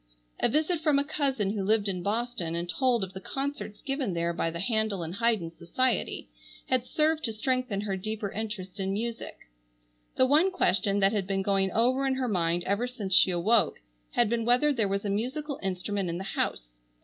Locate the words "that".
11.01-11.11